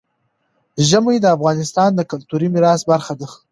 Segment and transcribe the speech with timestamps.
[0.89, 3.27] ژمی د افغانستان د کلتوري میراث برخه ده.